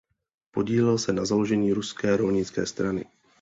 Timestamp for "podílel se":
0.51-1.13